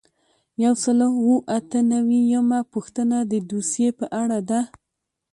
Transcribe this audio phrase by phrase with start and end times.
[0.63, 4.61] یو سل او اته نوي یمه پوښتنه د دوسیې په اړه ده.